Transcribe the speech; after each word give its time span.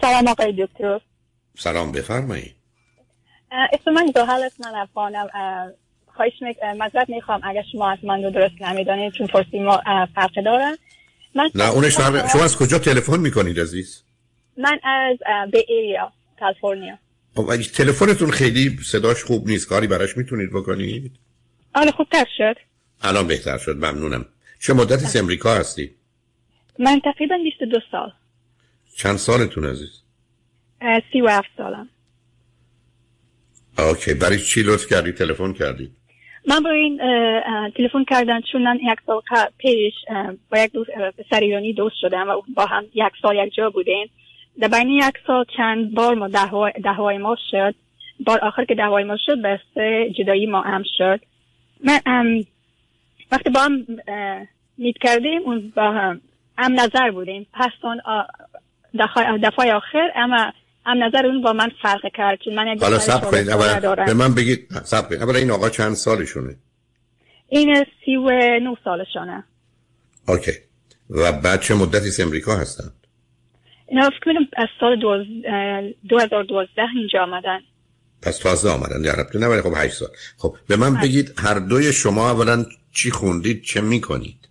سلام 0.00 0.28
آقای 0.28 0.52
دکتر. 0.52 1.00
سلام 1.58 1.92
بفرمایید 1.92 2.54
اسم 3.72 3.90
من 3.90 4.06
دوحل 4.06 4.42
است 4.42 4.60
من 4.60 4.74
افغانم 4.74 5.26
خواهش 6.06 6.32
مذرت 6.78 7.08
می‌خوام 7.10 7.40
اگر 7.44 7.62
شما 7.72 7.90
از 7.90 7.98
من 8.02 8.22
رو 8.22 8.30
درست 8.30 8.62
نمی‌دانید 8.62 9.12
چون 9.12 9.26
فرسی 9.26 9.58
ما 9.58 9.82
فرق 10.14 10.44
دارن 10.44 10.76
من 11.34 11.50
نه 11.54 11.70
اونش 11.70 11.96
فرق 11.96 12.28
شما 12.32 12.44
از 12.44 12.56
کجا 12.56 12.78
تلفن 12.78 13.20
می‌کنید 13.20 13.60
عزیز؟ 13.60 14.02
من 14.56 14.80
از 14.84 15.18
به 15.50 15.64
ایریا 15.68 16.12
کالیفرنیا. 16.40 16.98
خب 17.36 17.56
تلفنتون 17.56 18.30
خیلی 18.30 18.78
صداش 18.84 19.24
خوب 19.24 19.48
نیست 19.48 19.68
کاری 19.68 19.86
براش 19.86 20.16
می‌تونید 20.16 20.50
بکنید؟ 20.50 21.12
آره 21.74 21.90
خوبتر 21.90 22.24
شد. 22.36 22.56
الان 23.02 23.26
بهتر 23.26 23.58
شد 23.58 23.76
ممنونم. 23.76 24.26
چه 24.60 24.72
مدتی 24.72 25.18
امریکا 25.18 25.54
هستی؟ 25.54 25.94
من 26.78 27.00
تقریبا 27.04 27.38
22 27.44 27.78
سال. 27.92 28.12
چند 28.96 29.16
سالتون 29.16 29.64
عزیز؟ 29.64 30.02
سی 31.12 31.20
و 31.20 31.28
هفت 31.28 31.48
سالم. 31.56 31.88
اوکی. 33.78 34.14
برای 34.14 34.38
چی 34.38 34.62
لطف 34.62 34.86
کردی؟ 34.86 35.12
تلفن 35.12 35.52
کردی 35.52 35.90
من 36.48 36.62
با 36.62 36.70
این 36.70 36.98
تلفن 37.76 38.04
کردن 38.04 38.40
چون 38.52 38.62
من 38.62 38.76
یک 38.76 38.98
سال 39.06 39.20
پیش 39.58 39.94
با 40.50 40.58
یک 40.58 40.72
دوست 40.72 40.90
پسر 40.90 41.40
ایرانی 41.40 41.72
دوست 41.72 41.96
شدم 42.00 42.28
و 42.28 42.42
با 42.54 42.66
هم 42.66 42.84
یک 42.94 43.12
سال 43.22 43.36
یک 43.36 43.54
جا 43.54 43.70
بودیم. 43.70 44.10
در 44.60 44.68
بین 44.68 44.88
یک 44.88 45.14
سال 45.26 45.44
چند 45.56 45.94
بار 45.94 46.14
ما 46.14 46.28
دهوای 46.84 47.18
ما 47.18 47.36
شد. 47.50 47.74
بار 48.26 48.38
آخر 48.44 48.64
که 48.64 48.74
دهوای 48.74 49.04
ما 49.04 49.16
شد 49.26 49.42
بس 49.42 49.60
جدایی 50.18 50.46
ما 50.46 50.60
هم 50.60 50.82
شد. 50.98 51.20
من 51.84 52.44
وقتی 53.32 53.50
با 53.50 53.60
هم 53.60 53.86
میت 54.78 54.96
کردیم 55.00 55.42
اون 55.42 55.72
با 55.76 55.92
هم 55.92 56.20
هم 56.58 56.80
نظر 56.80 57.10
بودیم. 57.10 57.46
پس 57.52 57.72
اون 57.82 58.00
دفعه 59.42 59.72
آخر 59.72 60.10
اما 60.16 60.52
هم 60.86 61.04
نظر 61.04 61.26
اون 61.26 61.42
با 61.42 61.52
من 61.52 61.70
فرق 61.82 62.00
کرد 62.14 62.38
چون 62.44 62.54
من 62.54 62.78
حالا 62.80 62.98
سب 62.98 63.30
کنید. 63.30 63.46
به 64.06 64.14
من 64.14 64.34
بگید 64.34 64.68
سب 64.84 65.08
کنید. 65.08 65.22
اولا 65.22 65.38
این 65.38 65.50
آقا 65.50 65.68
چند 65.68 65.94
سالشونه؟ 65.94 66.56
این 67.48 67.84
سی 68.04 68.16
و 68.16 68.30
نو 68.62 68.74
سالشونه. 68.84 69.44
اوکی. 70.28 70.52
و 71.10 71.32
بعد 71.32 71.60
چه 71.60 71.74
مدتی 71.74 72.22
امریکا 72.22 72.56
هستن؟ 72.56 72.92
اینا 73.88 74.10
فکر 74.10 74.30
از 74.56 74.68
سال 74.80 75.00
دو 76.08 76.18
هزار 76.18 76.42
دوازده 76.42 76.88
اینجا 76.96 77.22
آمدن. 77.22 77.60
پس 78.22 78.38
تازه 78.38 78.70
آمدن. 78.70 79.02
در 79.02 79.12
ربطه 79.12 79.38
نه 79.38 79.62
خب 79.62 79.72
هشت 79.76 79.94
سال. 79.94 80.08
خب 80.38 80.56
به 80.68 80.76
من 80.76 80.94
بله. 80.94 81.02
بگید 81.02 81.34
هر 81.38 81.58
دوی 81.58 81.92
شما 81.92 82.30
اولا 82.30 82.64
چی 82.92 83.10
خوندید 83.10 83.62
چه 83.62 83.80
می‌کنید؟ 83.80 84.48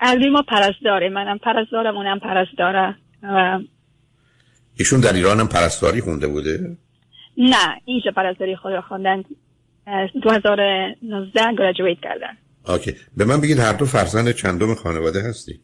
دوی 0.00 0.28
ما 0.28 0.42
پرستاره. 0.48 1.08
منم 1.08 1.38
پرستارم 1.38 1.96
اونم 1.96 2.18
پرستاره. 2.18 2.96
ایشون 4.78 5.00
در 5.00 5.12
ایران 5.12 5.40
هم 5.40 5.48
پرستاری 5.48 6.00
خونده 6.00 6.26
بوده؟ 6.26 6.76
نه 7.38 7.80
اینجا 7.84 8.10
پرستاری 8.16 8.56
خود 8.56 8.72
را 8.72 8.80
خوندن 8.80 9.22
2019 10.22 11.40
گراجویت 11.58 11.98
کردن. 12.02 12.36
اوکی 12.68 12.96
به 13.16 13.24
من 13.24 13.40
بگید 13.40 13.58
هر 13.58 13.72
دو 13.72 13.84
فرزند 13.84 14.30
چندم 14.30 14.74
خانواده 14.74 15.22
هستی؟ 15.22 15.60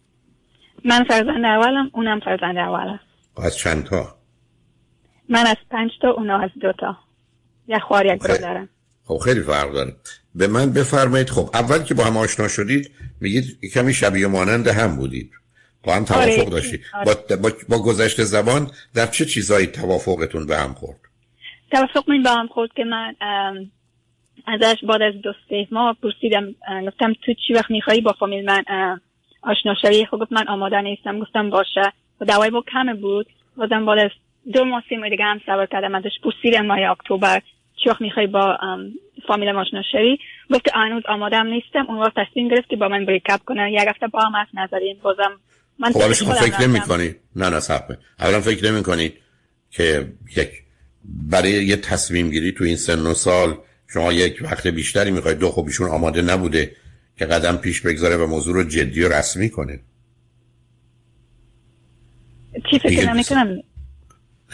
من 0.84 1.04
فرزند 1.04 1.44
اولم 1.44 1.90
اونم 1.94 2.20
فرزند 2.20 2.56
اولم 2.56 3.00
از 3.36 3.56
چند 3.56 3.84
تا؟ 3.84 4.16
من 5.28 5.46
از 5.46 5.56
پنج 5.70 5.90
تا 6.02 6.10
اونا 6.10 6.38
از 6.38 6.50
دو 6.60 6.72
تا. 6.72 6.96
یک 7.68 7.78
خوار 7.78 8.06
یک 8.06 8.22
برادرم 8.22 8.68
خب 9.04 9.18
خیلی 9.18 9.40
فرق 9.40 9.72
داره. 9.72 9.96
به 10.34 10.46
من 10.46 10.72
بفرمایید 10.72 11.30
خب 11.30 11.50
اول 11.54 11.82
که 11.82 11.94
با 11.94 12.04
هم 12.04 12.16
آشنا 12.16 12.48
شدید 12.48 12.90
میگید 13.20 13.58
کمی 13.74 13.94
شبیه 13.94 14.26
مانند 14.26 14.68
هم 14.68 14.96
بودید. 14.96 15.30
با 15.86 15.94
هم 15.94 16.04
توافق 16.04 16.40
آره. 16.40 16.50
داشتید 16.50 16.80
آره. 16.94 17.36
با, 17.36 17.50
با, 17.68 17.82
گذشت 17.82 18.22
زبان 18.22 18.70
در 18.94 19.06
چه 19.06 19.24
چیزایی 19.24 19.66
توافقتون 19.66 20.46
به 20.46 20.56
هم 20.56 20.74
خورد؟ 20.74 21.00
توافق 21.70 22.10
من 22.10 22.22
به 22.22 22.30
هم 22.30 22.46
خورد 22.46 22.70
که 22.76 22.84
من 22.84 23.14
ازش 24.46 24.76
بعد 24.82 25.02
از 25.02 25.14
دو 25.22 25.32
سه 25.48 25.68
ماه 25.70 25.96
پرسیدم 26.02 26.54
گفتم 26.86 27.12
تو 27.12 27.34
چی 27.46 27.54
وقت 27.54 27.70
میخوایی 27.70 28.00
با 28.00 28.12
فامیل 28.12 28.44
من 28.44 28.64
آشنا 29.42 29.74
شوی؟ 29.82 30.06
خب 30.06 30.18
گفت 30.18 30.32
من 30.32 30.48
آماده 30.48 30.80
نیستم. 30.80 31.20
گفتم 31.20 31.50
باشه. 31.50 31.92
و 32.20 32.24
دوای 32.24 32.50
با 32.50 32.64
کم 32.72 32.96
بود. 32.96 33.26
بازم 33.56 33.86
بعد 33.86 33.98
از 33.98 34.10
دو 34.52 34.64
ماه 34.64 34.82
سه 34.90 34.96
ماه 34.96 35.08
دیگه 35.08 35.24
هم 35.24 35.40
سوار 35.46 35.66
کردم. 35.66 35.94
ازش 35.94 36.20
پرسیدم 36.22 36.66
ماه 36.66 36.78
اکتبر 36.90 37.42
چی 37.76 37.88
وقت 37.88 38.00
می‌خوای 38.00 38.26
با 38.26 38.58
فامیل 39.28 39.48
آشنا 39.48 39.82
شوی؟ 39.92 40.18
گفت 40.50 40.74
هنوز 40.74 41.02
آماده 41.08 41.42
نیستم. 41.42 41.86
اون 41.88 41.98
وقت 41.98 42.12
تصمیم 42.16 42.48
گرفت 42.48 42.68
که 42.68 42.76
با 42.76 42.88
من 42.88 43.04
بریکاپ 43.04 43.40
کنه. 43.44 43.72
یک 43.72 43.88
هفته 43.88 44.06
با 44.06 44.20
هم 44.20 44.36
حرف 44.36 44.48
نزدیم. 44.54 44.96
بازم 45.02 45.40
من 45.78 45.92
خب 45.92 46.12
شما 46.12 46.34
فکر 46.34 46.60
نمی 46.60 46.80
کنی. 46.80 47.14
نه 47.36 47.48
نه 47.48 47.60
صحبه 47.60 47.98
اولا 48.20 48.40
فکر 48.40 48.72
نمی 48.72 48.82
کنی 48.82 49.12
که 49.70 50.12
یک 50.36 50.50
برای 51.04 51.50
یه 51.50 51.76
تصمیم 51.76 52.30
گیری 52.30 52.52
تو 52.52 52.64
این 52.64 52.76
سن 52.76 53.06
و 53.06 53.14
سال 53.14 53.58
شما 53.88 54.12
یک 54.12 54.38
وقت 54.42 54.66
بیشتری 54.66 55.10
می‌خواید 55.10 55.38
دو 55.38 55.50
خب 55.50 55.64
ایشون 55.66 55.90
آماده 55.90 56.22
نبوده 56.22 56.76
که 57.18 57.26
قدم 57.26 57.56
پیش 57.56 57.80
بگذاره 57.80 58.16
و 58.16 58.26
موضوع 58.26 58.54
رو 58.54 58.64
جدی 58.64 59.02
و 59.02 59.08
رسمی 59.08 59.50
کنه. 59.50 59.80
چی 62.70 62.78
فکر 62.78 63.12
نمی 63.12 63.24
کنم؟ 63.24 63.62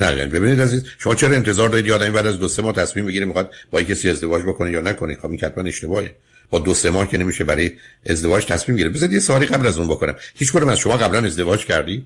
نه 0.01 0.27
ببینید 0.27 0.61
عزیز 0.61 0.85
شما 0.99 1.15
چرا 1.15 1.37
انتظار 1.37 1.69
دارید 1.69 1.87
یادم 1.87 2.13
بعد 2.13 2.27
از 2.27 2.39
دو 2.39 2.49
سه 2.49 2.63
ماه 2.63 2.73
تصمیم 2.73 3.07
بگیره 3.07 3.27
می‌خواد 3.27 3.55
با 3.71 3.83
کسی 3.83 4.11
ازدواج 4.11 4.43
بکنه 4.43 4.71
یا 4.71 4.81
نکنه؟ 4.81 5.15
خب 5.15 5.31
این 5.31 5.41
حتما 5.41 5.65
اشتباهه. 5.65 6.17
با 6.53 6.59
دو 6.59 6.75
سه 6.75 6.91
ماه 6.91 7.09
که 7.09 7.19
نمیشه 7.19 7.45
برای 7.45 7.71
ازدواج 8.11 8.47
تصمیم 8.47 8.79
گیره 8.79 8.91
بذارید 8.91 9.13
یه 9.13 9.21
سوالی 9.21 9.47
قبل 9.47 9.67
از 9.67 9.79
اون 9.79 9.89
بکنم. 9.89 10.15
هیچ 10.35 10.53
کدوم 10.53 10.69
از 10.69 10.79
شما 10.79 10.97
قبلا 10.97 11.19
ازدواج 11.19 11.67
کردی؟ 11.67 12.05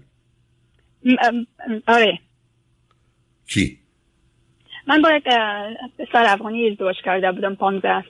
آره. 1.87 2.19
کی؟ 3.49 3.79
من 4.87 5.03
با 5.03 5.11
یک 5.13 5.25
پسر 5.99 6.25
افغانی 6.27 6.71
ازدواج 6.71 6.97
کرده 7.05 7.33
بودم 7.33 7.55
15 7.55 8.05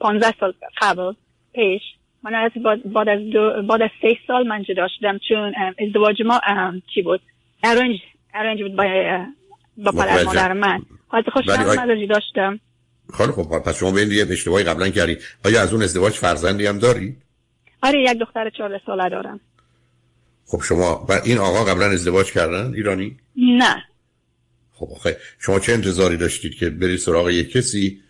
15 0.00 0.34
سال 0.40 0.54
قبل 0.80 1.12
پیش. 1.54 1.82
من 2.22 2.34
از 2.34 2.50
بعد 2.94 3.08
از 3.08 3.20
دو 3.32 3.62
بعد 3.68 3.82
از 3.82 3.90
سه 4.02 4.16
سال 4.26 4.46
من 4.46 4.62
جدا 4.62 4.88
شدم 4.98 5.18
چون 5.28 5.54
ازدواج 5.86 6.22
ما 6.22 6.40
چی 6.94 7.02
بود؟ 7.02 7.20
ارنج 7.64 7.96
ارنج 8.34 8.62
بود 8.62 8.76
با 8.76 8.84
با 9.76 9.92
پدر 9.92 10.24
مادر 10.24 10.52
من. 10.52 10.82
خواهد 11.08 11.28
خوش 11.28 11.46
من 11.48 12.06
جدا 12.06 12.20
شدم. 12.32 12.60
خیلی 13.16 13.32
خب 13.32 13.58
پس 13.58 13.76
شما 13.76 13.90
به 13.90 14.00
این 14.00 14.08
دیگه 14.08 14.26
اشتباهی 14.30 14.64
قبلا 14.64 14.88
کردی. 14.88 15.18
آیا 15.44 15.62
از 15.62 15.72
اون 15.72 15.82
ازدواج 15.82 16.12
فرزندی 16.12 16.66
هم 16.66 16.78
داری؟ 16.78 17.16
آره 17.82 18.02
یک 18.02 18.18
دختر 18.18 18.50
چهار 18.50 18.80
ساله 18.86 19.08
دارم. 19.08 19.40
خب 20.46 20.62
شما 20.62 21.06
و 21.08 21.12
این 21.24 21.38
آقا 21.38 21.64
قبلا 21.64 21.86
ازدواج 21.86 22.32
کردن؟ 22.32 22.74
ایرانی؟ 22.74 23.16
نه. 23.36 23.84
خب 24.72 24.88
آخه 24.96 25.16
شما 25.38 25.60
چه 25.60 25.72
انتظاری 25.72 26.16
داشتید 26.16 26.54
که 26.54 26.70
بری 26.70 26.96
سراغ 26.98 27.30
یک 27.30 27.52
کسی 27.52 28.00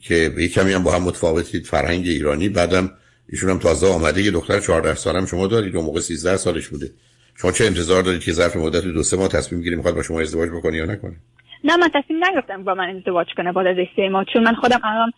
که 0.00 0.28
به 0.28 0.48
کمی 0.48 0.72
هم 0.72 0.82
با 0.82 0.92
هم 0.92 1.02
متفاوتید 1.02 1.66
فرهنگ 1.66 2.06
ایرانی 2.06 2.48
بعدم 2.48 2.90
ایشون 3.28 3.50
هم 3.50 3.58
تازه 3.58 3.86
آمده 3.86 4.22
یه 4.22 4.30
دختر 4.30 4.60
14 4.60 4.94
سالم 4.94 5.26
شما 5.26 5.46
دارید 5.46 5.76
اون 5.76 5.84
موقع 5.84 6.00
13 6.00 6.36
سالش 6.36 6.68
بوده. 6.68 6.90
شما 7.34 7.52
چه 7.52 7.64
انتظار 7.64 8.02
دارید 8.02 8.20
که 8.20 8.32
ظرف 8.32 8.56
مدت 8.56 8.84
دو 8.84 9.02
سه 9.02 9.16
ماه 9.16 9.28
تصمیم 9.28 9.62
گیری 9.62 9.76
می‌خواد 9.76 9.94
با 9.94 10.02
شما 10.02 10.20
ازدواج 10.20 10.50
بکنه 10.50 10.76
یا 10.76 10.84
نکنه؟ 10.84 11.16
نه 11.64 11.76
من 11.76 11.88
تصمیم 11.94 12.24
نگرفتم 12.24 12.64
با 12.64 12.74
من 12.74 12.96
ازدواج 12.96 13.26
کنه 13.36 13.52
بعد 13.52 13.66
از 13.66 13.76
سه 13.96 14.08
ماه 14.08 14.24
چون 14.24 14.42
من 14.42 14.54
خودم 14.54 14.80
الان 14.84 15.12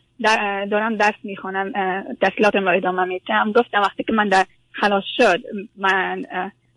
دارم 0.68 0.96
درس 0.96 1.14
می‌خونم 1.22 1.72
تحصیلاتم 2.20 2.68
رو 2.68 2.76
ادامه 2.76 3.04
میدم. 3.04 3.52
گفتم 3.52 3.80
وقتی 3.80 4.02
که 4.02 4.12
من 4.12 4.28
در 4.28 4.44
خلاص 4.72 5.04
شد 5.16 5.40
من 5.78 6.24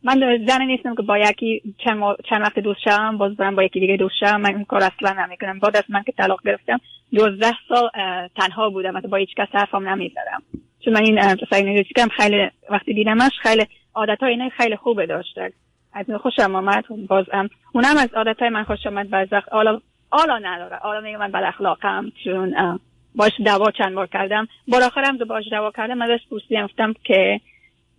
من 0.03 0.45
زن 0.47 0.61
نیستم 0.61 0.95
که 0.95 1.01
با 1.01 1.17
یکی 1.17 1.61
چند, 1.77 2.03
چند 2.29 2.41
وقت 2.41 2.59
دوست 2.59 2.79
شدم 2.79 3.17
باز 3.17 3.35
برم 3.35 3.55
با 3.55 3.63
یکی 3.63 3.79
دیگه 3.79 3.97
دوست 3.97 4.15
شدم 4.19 4.41
من 4.41 4.55
این 4.55 4.65
کار 4.65 4.83
اصلا 4.83 5.25
نمی‌کنم. 5.25 5.59
بعد 5.59 5.77
از 5.77 5.83
من 5.89 6.03
که 6.03 6.11
طلاق 6.11 6.39
گرفتم 6.45 6.79
دوازده 7.13 7.53
سال 7.69 7.89
تنها 8.35 8.69
بودم 8.69 9.01
با 9.01 9.17
هیچ 9.17 9.35
کس 9.37 9.47
حرفم 9.53 9.89
نمی‌زدم. 9.89 10.43
چون 10.79 10.93
من 10.93 11.01
این 11.05 11.35
پسر 11.35 11.83
کم 11.95 12.07
خیلی 12.07 12.49
وقتی 12.69 12.93
دیدمش 12.93 13.31
خیلی 13.41 13.65
عادت 13.95 14.23
های 14.23 14.49
خیلی 14.57 14.75
خوبه 14.75 15.05
داشته 15.05 15.53
از 15.95 16.05
خوشم 16.21 16.55
آمد. 16.55 16.83
بازم 17.07 17.49
اونم 17.73 17.97
از 17.97 18.09
عادت 18.13 18.39
های 18.39 18.49
من 18.49 18.63
خوش 18.63 18.79
آمد. 18.87 19.09
بعض 19.09 19.27
وقت 19.31 19.49
آلا 19.49 19.81
آلا 20.11 20.37
نداره. 20.37 20.75
آلا 20.75 21.01
میگه 21.01 21.17
من 21.17 21.31
بد 21.31 21.43
اخلاقم 21.43 22.11
چون 22.23 22.79
باش 23.15 23.31
دوا 23.45 23.71
چند 23.71 23.93
بار 23.93 24.07
کردم. 24.07 24.47
بار 24.67 24.83
آخرم 24.83 25.17
دو 25.17 25.25
باش 25.25 25.43
دوا 25.51 25.71
کردم. 25.71 26.01
ازش 26.01 26.19
پرسیدم 26.31 26.65
گفتم 26.65 26.93
که 27.03 27.39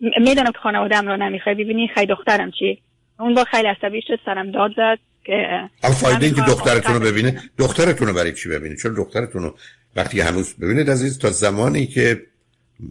می‌دونم 0.01 0.53
که 0.53 0.59
خانوادم 0.63 1.09
رو 1.09 1.17
نمی‌خوای. 1.17 1.55
ببینی 1.55 1.89
خیلی 1.95 2.07
دخترم 2.07 2.51
چی؟ 2.51 2.83
اون 3.19 3.35
با 3.35 3.45
خیلی 3.45 3.69
عصبی 3.69 4.03
شد. 4.03 4.19
سرم 4.25 4.51
داد 4.51 4.71
زد 4.77 4.99
که 5.25 5.69
فایده 5.83 6.31
که 6.31 6.43
دخترتون 6.43 6.95
رو 6.95 7.01
ببینه. 7.01 7.41
دخترتون 7.59 8.09
رو 8.09 8.15
برای 8.15 8.33
چی 8.33 8.49
ببینه 8.49 8.77
چون 8.77 8.95
دخترتون 8.95 9.43
رو 9.43 9.55
وقتی 9.97 10.21
هنوز 10.21 10.57
ببینید 10.59 10.91
عزیز 10.91 11.19
تا 11.19 11.31
زمانی 11.31 11.87
که 11.87 12.23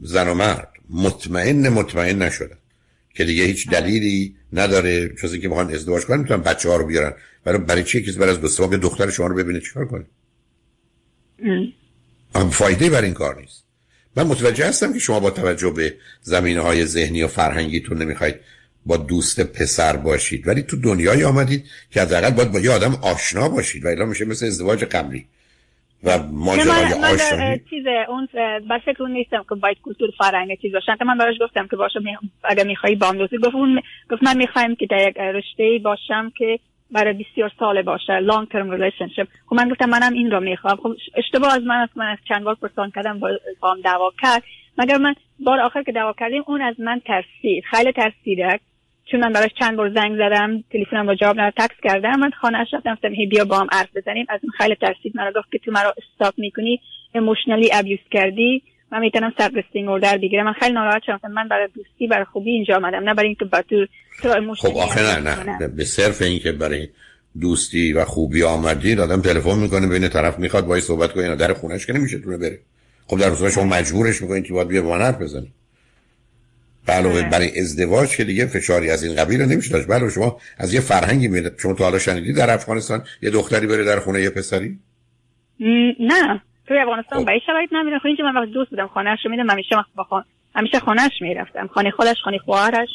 زن 0.01 0.27
و 0.27 0.33
مرد 0.33 0.69
مطمئن 0.89 1.69
مطمئن 1.69 2.21
نشدن. 2.21 2.57
که 3.15 3.25
دیگه 3.25 3.43
هیچ 3.43 3.69
دلیلی 3.69 4.35
نداره 4.53 5.09
جز 5.09 5.33
اینکه 5.33 5.49
بخوان 5.49 5.73
ازدواج 5.73 6.05
کنن 6.05 6.19
می‌تونن 6.19 6.41
بچه 6.41 6.69
ها 6.69 6.75
رو 6.75 6.85
بیارن. 6.85 7.13
برای 7.43 7.57
برای 7.57 7.83
چی؟ 7.83 8.01
کسی 8.01 8.19
برای 8.19 8.31
از 8.31 8.57
دو 8.57 8.77
دختر 8.77 9.09
شما 9.09 9.27
رو 9.27 9.35
ببینه 9.35 9.59
چیکار 9.59 9.85
کنه؟ 9.87 10.05
هم 12.35 12.49
فایده 12.49 12.89
بر 12.89 13.01
این 13.01 13.13
کار 13.13 13.41
نیست. 13.41 13.63
من 14.15 14.27
متوجه 14.27 14.67
هستم 14.67 14.93
که 14.93 14.99
شما 14.99 15.19
با 15.19 15.31
توجه 15.31 15.69
به 15.69 15.95
زمینه 16.21 16.61
های 16.61 16.85
ذهنی 16.85 17.23
و 17.23 17.27
فرهنگیتون 17.27 18.01
نمی‌خواید 18.01 18.35
با 18.85 18.97
دوست 18.97 19.39
پسر 19.39 19.95
باشید. 19.95 20.47
ولی 20.47 20.61
تو 20.61 20.77
دنیای 20.77 21.23
آمدید 21.23 21.65
که 21.91 22.01
حداقل 22.01 22.31
باید 22.31 22.51
با 22.51 22.59
یه 22.59 22.71
آدم 22.71 22.95
آشنا 22.95 23.49
باشید 23.49 23.85
و 23.85 24.05
میشه 24.05 24.25
مثل 24.25 24.45
ازدواج 24.45 24.83
قبلی. 24.83 25.25
و 26.05 26.19
ماجرای 26.31 27.13
آشنایی 27.13 27.61
چیز 27.69 27.85
اون 28.09 28.27
به 28.69 28.81
فکر 28.85 29.03
اون 29.03 29.11
نیستم 29.11 29.45
که 29.49 29.55
باید 29.55 29.77
کلتور 29.83 30.09
فرنگ 30.17 30.61
چیز 30.61 30.73
باشن 30.73 30.95
من 31.05 31.17
براش 31.17 31.35
گفتم 31.41 31.67
که 31.67 31.75
باشه 31.75 31.99
اگه 32.43 32.63
میخوایی 32.63 32.95
با 32.95 33.07
هم 33.07 33.17
گفت 33.17 33.55
اون 33.55 33.81
گفت 34.11 34.23
من 34.23 34.37
می‌خوایم 34.37 34.75
که 34.75 34.85
در 34.85 35.07
یک 35.07 35.17
رشته 35.17 35.79
باشم 35.83 36.31
که 36.37 36.59
برای 36.91 37.13
بسیار 37.13 37.51
ساله 37.59 37.81
باشه 37.81 38.19
long-term 38.19 38.71
relationship 38.71 39.27
خب 39.49 39.55
من 39.55 39.69
گفتم 39.69 39.89
منم 39.89 40.13
این 40.13 40.31
رو 40.31 40.39
می‌خوام. 40.39 40.75
خب 40.75 40.95
اشتباه 41.15 41.53
از 41.53 41.63
من 41.63 41.75
است 41.75 41.97
من 41.97 42.05
از 42.05 42.17
چند 42.27 42.43
بار 42.43 42.55
پرسان 42.55 42.91
کردم 42.95 43.19
با 43.59 43.71
هم 43.71 43.81
دعوا 43.81 44.11
کرد. 44.21 44.43
مگر 44.77 44.97
من 44.97 45.15
بار 45.39 45.59
آخر 45.59 45.83
که 45.83 45.91
دعوا 45.91 46.13
کردیم 46.19 46.43
اون 46.47 46.61
از 46.61 46.75
من 46.79 47.01
ترسید. 47.05 47.63
خیلی 47.63 47.91
ترسیده. 47.91 48.59
چون 49.11 49.19
من 49.19 49.33
براش 49.33 49.51
چند 49.59 49.77
بار 49.77 49.93
زنگ 49.93 50.15
زدم 50.15 50.63
تلفنم 50.71 51.05
با 51.05 51.15
جواب 51.15 51.39
نداد 51.39 51.53
تکس 51.57 51.75
کردم 51.83 52.19
من 52.19 52.31
خانه 52.41 52.57
اش 52.57 52.67
رفتم 52.73 52.93
گفتم 52.93 53.09
بیا 53.29 53.45
با 53.45 53.57
هم 53.59 53.67
حرف 53.71 53.89
بزنیم. 53.95 54.25
از 54.29 54.39
من 54.43 54.49
خیلی 54.57 54.75
ترسید 54.75 55.11
مرا 55.15 55.31
گفت 55.35 55.51
که 55.51 55.57
تو 55.57 55.71
مرا 55.71 55.93
stalk 55.97 56.33
می‌کنی 56.37 56.79
emotionally 57.15 57.69
abuse 57.73 57.99
کردی. 58.11 58.63
من 58.91 58.99
می‌تونم 58.99 59.33
restraining 59.37 59.89
order 59.89 60.17
بگیرم. 60.17 60.45
من 60.45 60.53
خیلی 60.53 60.73
ناراحت 60.73 61.01
شدم. 61.05 61.31
من 61.31 61.47
برای 61.47 61.67
دوستی 61.75 62.07
برای 62.07 62.25
خوبی 62.25 62.51
اینجا 62.51 62.75
آمدم 62.75 63.09
نه 63.09 63.13
برای 63.13 63.27
اینکه 63.27 63.45
با 63.45 63.61
تو 63.61 63.85
خب 64.57 64.77
آخه 64.77 65.01
نه 65.01 65.43
نه 65.43 65.67
به 65.67 65.83
صرف 65.83 66.21
اینکه 66.21 66.51
برای 66.51 66.87
دوستی 67.41 67.93
و 67.93 68.05
خوبی 68.05 68.43
آمدید 68.43 68.99
آدم 68.99 69.21
تلفن 69.21 69.59
می‌کنه 69.59 69.87
بین 69.87 70.09
طرف 70.09 70.39
می‌خواد 70.39 70.65
باید 70.65 70.83
صحبت 70.83 71.13
کنه 71.13 71.35
در 71.35 71.53
خونش 71.53 71.85
که 71.85 71.93
نمیشه 71.93 72.19
تونه 72.19 72.37
بره. 72.37 72.59
خب 73.07 73.19
در 73.19 73.49
شما 73.49 73.63
مجبورش 73.63 74.21
می‌کنید 74.21 74.45
که 74.45 74.53
باید 74.53 74.67
بیا 74.67 74.81
با 74.81 74.89
من 74.89 75.01
حرف 75.01 75.21
بزنید 75.21 75.51
علاوه 76.87 77.29
برای 77.29 77.59
ازدواج 77.59 78.09
که 78.09 78.23
دیگه 78.23 78.45
فشاری 78.45 78.89
از 78.89 79.03
این 79.03 79.15
قبیل 79.15 79.41
رو 79.41 79.47
نمیشه 79.47 79.69
داشت. 79.69 79.87
بله 79.87 80.09
شما 80.09 80.39
از 80.57 80.73
یه 80.73 80.79
فرهنگی 80.79 81.27
میاد 81.27 81.53
شما 81.57 81.73
تا 81.73 81.83
حالا 81.83 81.99
شنیدی 81.99 82.33
در 82.33 82.49
افغانستان 82.49 83.03
یه 83.21 83.29
دختری 83.29 83.67
بره 83.67 83.83
در 83.83 83.99
خونه 83.99 84.21
یه 84.21 84.29
پسری؟ 84.29 84.79
نه. 85.99 86.41
توی 86.67 86.77
افغانستان 86.77 87.19
خب. 87.19 87.25
به 87.25 87.39
شرایط 87.45 87.69
نمیرم 87.73 87.99
خب 87.99 88.07
اینجا 88.07 88.23
من 88.23 88.41
وقت 88.41 88.53
دوست 88.53 88.69
بودم 88.69 88.87
خانه‌اش 88.87 89.19
رو 89.25 89.31
میدم 89.31 89.49
همیشه 89.49 89.75
با 89.95 90.03
خان... 90.03 90.23
همیشه 90.55 90.79
خانه‌اش 90.79 91.11
می‌رفتم. 91.21 91.67
خانه 91.67 91.91
خودش 91.91 92.15
خانه 92.23 92.37
خواهرش. 92.37 92.89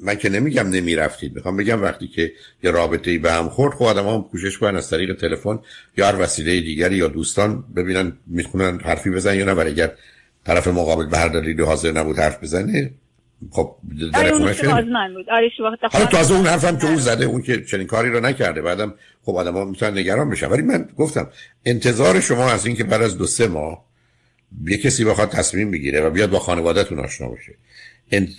من 0.00 0.14
که 0.14 0.28
نمیگم 0.28 0.68
نمی‌رفتید. 0.68 1.34
می‌خوام 1.34 1.56
بگم 1.56 1.82
وقتی 1.82 2.08
که 2.08 2.32
یه 2.62 2.70
رابطه 2.70 3.10
ای 3.10 3.18
به 3.18 3.32
هم 3.32 3.48
خورد 3.48 3.74
خب 3.74 3.84
آدم 3.84 4.08
هم 4.08 4.22
کوشش 4.22 4.58
کنن 4.58 4.76
از 4.76 4.90
طریق 4.90 5.16
تلفن 5.16 5.58
یا 5.96 6.06
هر 6.06 6.22
وسیله 6.22 6.60
دیگری 6.60 6.96
یا 6.96 7.08
دوستان 7.08 7.64
ببینن 7.76 8.12
می‌تونن 8.26 8.80
حرفی 8.80 9.10
بزنن 9.10 9.38
یا 9.38 9.44
نه. 9.44 9.52
ولی 9.52 9.70
اگر 9.70 9.90
طرف 10.46 10.68
مقابل 10.68 11.06
به 11.06 11.18
هر 11.18 11.28
دلیلی 11.28 11.62
حاضر 11.62 11.92
نبود 11.92 12.18
حرف 12.18 12.42
بزنه 12.42 12.90
خب 13.50 13.76
در 14.12 14.18
آره 14.18 14.32
بود 15.14 15.30
آره 15.30 15.50
حالا 15.92 16.06
تازه 16.06 16.34
اون 16.34 16.46
حرفم 16.46 16.78
که 16.78 16.86
اون 16.86 16.96
زده 16.96 17.24
اون 17.24 17.42
که 17.42 17.64
چنین 17.64 17.86
کاری 17.86 18.10
رو 18.10 18.20
نکرده 18.20 18.62
بعدم 18.62 18.94
خب 19.22 19.36
آدم 19.36 19.52
ها 19.52 19.64
می‌تونن 19.64 19.98
نگران 19.98 20.30
بشن. 20.30 20.46
ولی 20.46 20.62
من 20.62 20.88
گفتم 20.96 21.28
انتظار 21.64 22.20
شما 22.20 22.50
از 22.50 22.66
اینکه 22.66 22.84
بعد 22.84 23.02
از 23.02 23.18
دو 23.18 23.26
سه 23.26 23.48
ماه 23.48 23.84
یه 24.66 24.76
کسی 24.76 25.04
بخواد 25.04 25.28
تصمیم 25.28 25.70
بگیره 25.70 26.00
و 26.00 26.10
بیاد 26.10 26.30
با 26.30 26.38
خانوادهتون 26.38 26.98
آشنا 26.98 27.28
باشه. 27.28 27.54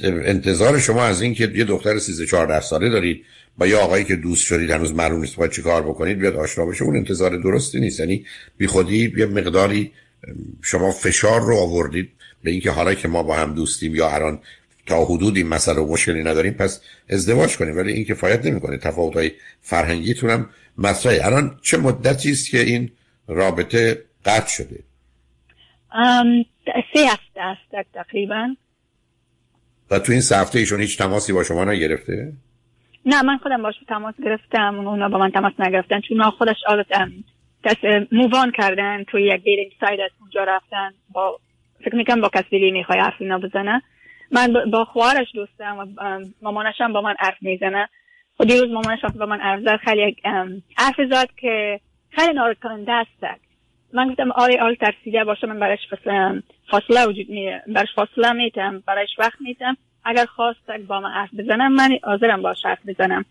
انتظار 0.03 0.79
شما 0.79 1.03
از 1.03 1.21
این 1.21 1.33
که 1.33 1.51
یه 1.55 1.63
دختر 1.63 1.99
13 1.99 2.25
14 2.25 2.61
ساله 2.61 2.89
دارید 2.89 3.25
با 3.57 3.67
یه 3.67 3.77
آقایی 3.77 4.03
که 4.03 4.15
دوست 4.15 4.45
شدید 4.45 4.71
هنوز 4.71 4.93
معلوم 4.93 5.19
نیست 5.19 5.35
باید 5.35 5.51
چیکار 5.51 5.81
بکنید 5.81 6.19
بیاد 6.19 6.35
آشنا 6.35 6.65
بشه 6.65 6.83
اون 6.83 6.95
انتظار 6.95 7.37
درستی 7.37 7.79
نیست. 7.79 7.99
یعنی 7.99 8.25
بی 8.57 8.67
خودی 8.67 9.13
یه 9.17 9.25
مقداری 9.25 9.91
شما 10.61 10.91
فشار 10.91 11.41
رو 11.41 11.55
آوردید 11.55 12.09
به 12.43 12.51
اینکه 12.51 12.71
حالا 12.71 12.93
که 12.93 13.07
ما 13.07 13.23
با 13.23 13.35
هم 13.35 13.53
دوستیم 13.53 13.95
یا 13.95 14.09
الان 14.09 14.39
تا 14.85 15.05
حدود 15.05 15.37
این 15.37 15.47
مسئله 15.47 15.79
و 15.79 15.93
مشکلی 15.93 16.23
نداریم 16.23 16.53
پس 16.53 16.81
ازدواج 17.09 17.57
کنیم. 17.57 17.77
ولی 17.77 17.93
این 17.93 18.05
کفایت 18.05 18.45
نمی‌کنه. 18.45 18.77
تفاوت 18.77 19.15
های 19.15 19.31
فرهنگیتون 19.61 20.29
هم 20.29 20.49
مسئله 20.77 21.25
الان 21.25 21.59
چه 21.61 21.77
مدتی 21.77 22.31
است 22.31 22.51
که 22.51 22.59
این 22.59 22.91
رابطه 23.27 24.03
قطع 24.25 24.47
شده؟ 24.47 24.79
سه 26.93 26.99
هفته 26.99 27.41
است 27.41 27.87
تقریبا. 27.93 28.55
و 29.91 29.99
تو 29.99 30.11
این 30.11 30.21
سه 30.21 30.37
هفته 30.37 30.59
ایشون 30.59 30.81
هیچ 30.81 30.97
تماسی 30.97 31.33
با 31.33 31.43
شما 31.43 31.65
نگرفته؟ 31.65 32.33
نه 33.05 33.21
من 33.21 33.37
خودم 33.37 33.61
باش 33.61 33.75
تماس 33.87 34.15
گرفتم. 34.25 34.87
اونا 34.87 35.09
با 35.09 35.17
من 35.17 35.31
تماس 35.31 35.53
نگرفتن. 35.59 36.01
چون 36.01 36.29
خودش 36.29 36.57
عادت 36.67 36.87
دست 37.65 38.11
مووان 38.11 38.51
کردن. 38.57 39.03
توی 39.03 39.27
یک 39.27 39.43
دیرینگ 39.43 39.71
سایت 39.79 39.99
از 39.99 40.11
اونجا 40.21 40.43
رفتن. 40.43 40.93
با 41.09 41.39
فکر 41.85 41.95
می‌کنم 41.95 42.21
با 42.21 42.29
کسی 42.29 42.71
می‌خوای 42.71 42.99
حرف 42.99 43.13
اینا 43.19 43.39
بزنه 43.39 43.81
من 44.31 44.53
با 44.71 44.85
خواهرش 44.85 45.27
دوستم 45.35 45.77
و 45.77 46.19
مامانش 46.41 46.75
هم 46.81 46.93
با 46.93 47.01
من 47.01 47.15
حرف 47.19 47.37
می‌زنه. 47.41 47.89
و 48.39 48.43
دیروز 48.45 48.71
مامانش 48.71 48.99
با 49.19 49.25
من 49.25 49.39
حرف 49.39 49.61
زد. 49.61 49.77
خیلی 49.77 50.17
حرف 50.77 50.95
زد 51.11 51.29
که 51.37 51.79
خیلی 52.09 52.33
نارد 52.33 52.59
کننده 52.59 52.91
است 52.91 53.41
من 53.93 54.09
گفتم 54.09 54.31
آره 54.31 54.61
آره 54.61 54.75
ترسیده 54.75 55.23
باشه 55.23 55.47
من 55.47 55.59
برایش 55.59 55.79
فاصله 56.69 57.07
وجود 57.07 57.29
می 57.29 57.51
برش 57.67 57.87
فاصله 57.95 58.31
میتم 58.31 58.83
برایش 58.87 59.09
وقت 59.19 59.41
میتم 59.41 59.77
اگر 60.05 60.25
خواست 60.25 60.71
با 60.87 60.99
من 60.99 61.09
حرف 61.11 61.29
بزنم 61.33 61.71
من 61.73 61.97
حاضرم 62.03 62.41
باش 62.41 62.65
حرف 62.65 62.79
بزنم. 62.87 63.25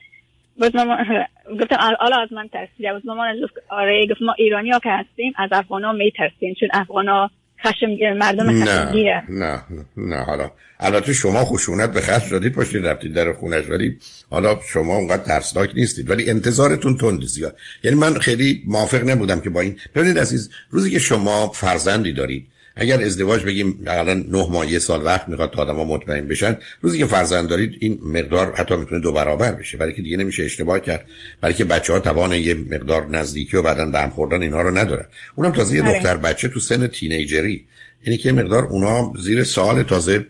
باز 0.61 0.76
مامان 0.76 1.06
گفتم 1.61 1.76
حالا 2.00 2.17
از 2.17 2.32
من 2.32 2.49
ترسیده. 2.49 2.93
باز 2.93 3.06
مامانش 3.06 3.43
گفت 3.43 3.55
آره 3.69 4.06
گفت 4.06 4.23
ما 4.23 4.32
ایرانی 4.32 4.70
ها 4.70 4.79
که 4.79 4.91
هستیم 4.91 5.32
از 5.37 5.49
افغان 5.53 5.85
ها 5.85 5.93
میترسیم 5.93 6.55
چون 6.55 6.69
افغان 6.73 7.08
ها 7.08 7.31
خشم 7.62 8.12
مردم 8.18 8.50
نه 8.50 9.22
نه 9.28 9.62
نه 9.96 10.16
حالا. 10.16 10.50
البته 10.80 11.12
شما 11.12 11.44
خشونت 11.44 11.92
به 11.92 12.00
خشم 12.00 12.30
دادید 12.30 12.52
پاشید 12.52 12.86
رفتید 12.86 13.14
در 13.14 13.32
خونش 13.32 13.68
ولی 13.68 13.98
حالا 14.30 14.60
شما 14.72 14.96
اونقدر 14.96 15.22
ترسناک 15.22 15.70
نیستید. 15.74 16.10
ولی 16.10 16.30
انتظارتون 16.30 16.96
تند 16.96 17.24
زیاد. 17.24 17.56
یعنی 17.84 17.96
من 17.96 18.14
خیلی 18.14 18.62
موافق 18.66 19.08
نبودم 19.10 19.40
که 19.40 19.50
با 19.50 19.60
این. 19.60 19.78
ببینید 19.94 20.18
عزیز 20.18 20.50
روزی 20.70 20.90
که 20.90 20.98
شما 20.98 21.48
فرزندی 21.48 22.12
دارید 22.12 22.46
اگر 22.76 23.02
ازدواج 23.02 23.44
بگیم 23.44 23.84
اقلا 23.87 24.14
نه 24.14 24.46
ماه 24.50 24.72
یه 24.72 24.78
سال 24.78 25.05
وقت 25.05 25.28
می‌خواد 25.28 25.50
تا 25.50 25.62
آدما 25.62 25.84
مطمئن 25.84 26.28
بشن 26.28 26.56
روزی 26.81 26.99
که 26.99 27.06
فرزند 27.06 27.49
دارید 27.49 27.76
این 27.81 27.99
مقدار 28.05 28.55
حتی 28.55 28.76
می‌تونه 28.76 29.00
دو 29.00 29.12
برابر 29.12 29.52
بشه. 29.52 29.76
برای 29.76 29.93
که 29.93 30.02
دیگه 30.02 30.17
نمیشه 30.17 30.44
اشتباه 30.44 30.81
کرد. 30.81 31.06
برای 31.40 31.55
که 31.55 31.64
بچه 31.64 31.93
ها 31.93 32.00
توان 32.00 32.32
یه 32.32 32.55
مقدار 32.55 33.06
نزدیکی 33.06 33.56
و 33.56 33.62
بعدا 33.62 33.87
به 33.87 33.99
هم 33.99 34.11
خوردن 34.11 34.43
اینها 34.43 34.62
رو 34.62 34.78
ندارن. 34.78 35.06
اونم 35.34 35.52
تازه 35.52 35.76
یه 35.76 35.82
آره. 35.82 35.93
دختر 35.93 36.17
بچه 36.17 36.49
تو 36.49 36.61
سن 36.61 36.87
تینیجری. 36.87 37.67
اینه 38.02 38.17
که 38.17 38.32
مقدار 38.32 38.64
اونا 38.64 39.12
زیر 39.19 39.44
سال 39.44 39.82
تازه 39.82 40.26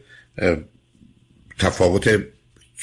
تفاوت 1.58 2.24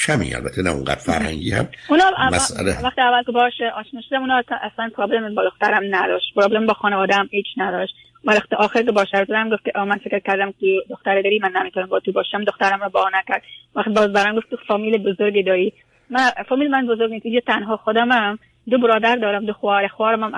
کمی 0.06 0.33
البته 0.33 0.62
نه 0.62 0.69
اونقدر 0.69 1.00
فرهنگی 1.00 1.51
هم. 1.51 1.68
اونا 1.89 2.04
مسئله. 2.31 2.81
وقتی 2.83 3.01
اول 3.01 3.24
که 3.24 3.31
باشه 3.31 3.63
آشنا 3.75 4.01
شدم 4.09 4.21
اونا 4.21 4.44
اصلا 4.74 4.89
پرابلم 4.95 5.36
با 5.36 5.44
دخترم 5.44 5.83
نداشت. 5.92 6.26
پرابلم 6.35 6.66
با 6.66 6.73
خانوادم 6.73 7.28
هیچ 7.31 7.45
نداشت. 7.57 7.94
وقتی 8.24 8.56
آخر 8.56 8.83
که 8.83 8.92
باشه 8.92 9.26
بودم 9.26 9.50
گفت 9.50 9.66
که 9.66 9.71
من 9.80 9.97
فکر 9.97 10.19
کردم 10.19 10.54
که 10.59 10.68
دختر 10.90 11.21
داری 11.21 11.40
من 11.40 11.52
نمی‌تونم 11.62 11.86
با 11.86 12.00
تو 12.00 12.12
باشم 12.12 12.44
دخترم 12.44 12.83
رو 12.83 12.90
با 12.90 13.09
نکرد. 13.14 13.42
وقتی 13.76 13.90
باز 13.90 14.14
برام 14.14 14.38
گفت 14.38 14.50
تو 14.50 14.57
فامیل 14.68 14.97
بزرگی 14.97 15.44
داری. 15.44 15.74
من 16.09 16.30
فامیل 16.50 16.68
من 16.68 16.88
بزرگ 16.88 17.12
نیست 17.12 17.26
یه 17.26 17.42
تنها 17.42 17.78
خودمم. 17.78 18.40
دو 18.69 18.78
برادر 18.78 19.16
دارم 19.16 19.45
دو 19.45 19.54
خواهر 19.54 19.88
خواهرم 19.88 20.24
هم 20.24 20.33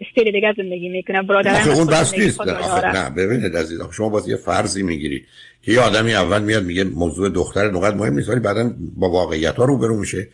استیل 0.00 0.32
دیگه 0.32 0.54
زندگی 0.56 0.88
می‌کنه. 0.88 1.22
برادرم 1.22 1.68
اون 1.68 1.86
بس 1.86 2.18
نیست. 2.18 2.40
نه 2.84 3.10
ببینید 3.10 3.56
عزیز 3.56 3.80
شما 3.96 4.08
باز 4.08 4.28
یه 4.28 4.36
فرضی 4.36 4.82
می‌گیرید 4.82 5.26
که 5.62 5.72
یه 5.72 5.80
آدمی 5.80 6.14
اول 6.14 6.42
میاد 6.42 6.62
میگه 6.62 6.84
موضوع 6.84 7.28
دختر 7.28 7.70
نقد 7.70 7.94
مهم 7.94 8.14
نیست 8.14 8.28
ولی 8.28 8.40
بعدا 8.40 8.70
با 8.96 9.10
واقعیت 9.10 9.56
ها 9.56 9.64
روبرو 9.64 9.96
میشه. 9.96 10.28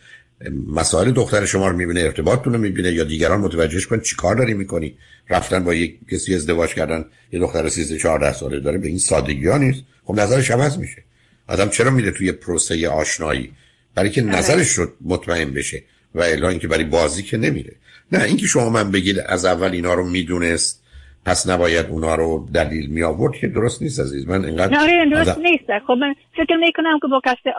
مسائل 0.67 1.11
دختر 1.11 1.45
شما 1.45 1.67
رو 1.67 1.77
می‌بینه 1.77 1.99
ارتباطتون 1.99 2.53
رو 2.53 2.59
می‌بینه 2.59 2.91
یا 2.91 3.03
دیگران 3.03 3.39
متوجهش 3.39 3.87
کن 3.87 3.99
چیکار 3.99 4.35
داری 4.35 4.53
می‌کنی. 4.53 4.97
رفتن 5.29 5.63
با 5.63 5.73
یک 5.73 5.97
کسی 6.11 6.35
ازدواج 6.35 6.73
کردن 6.73 7.05
یه 7.31 7.39
دختر 7.39 7.69
13 7.69 7.97
14 7.97 8.33
ساله 8.33 8.59
داره 8.59 8.77
به 8.77 8.87
این 8.87 8.97
سادگی 8.97 9.47
ها 9.47 9.57
نیست. 9.57 9.83
خب 10.03 10.19
نظرش 10.19 10.51
عوض 10.51 10.77
میشه. 10.77 11.03
آدم 11.47 11.69
چرا 11.69 11.91
میره 11.91 12.11
توی 12.11 12.31
پروسه 12.31 12.89
آشنایی؟ 12.89 13.51
برای 13.95 14.09
که. 14.09 14.21
نظرش 14.21 14.71
رو 14.71 14.87
مطمئن 15.01 15.53
بشه 15.53 15.83
و 16.15 16.21
الا 16.21 16.49
اینکه 16.49 16.67
برای 16.67 16.83
بازی 16.83 17.23
که 17.23 17.37
نمیره. 17.37 17.73
نه 18.11 18.23
اینکه 18.23 18.47
شما 18.47 18.69
من 18.69 18.91
بگید 18.91 19.19
از 19.19 19.45
اول 19.45 19.71
اینا 19.71 19.93
رو 19.93 20.09
می‌دونست 20.09 20.83
پس 21.25 21.49
نباید 21.49 21.85
اونا 21.85 22.15
رو 22.15 22.49
دلیل 22.53 22.89
می 22.89 23.03
آورد 23.03 23.33
که 23.33 23.47
درست 23.47 23.81
نیست 23.81 23.99
عزیز. 23.99 24.27
من 24.27 24.45
اینقدر 24.45 24.73
نه 24.73 24.81
آره، 24.81 25.09
درست 25.11 25.37
نیست. 25.37 25.63
خب 25.87 25.93
من 25.93 26.15
فکر 26.37 26.55
می‌کنم 26.55 26.99
که 27.01 27.07
با 27.07 27.21
کسی 27.25 27.49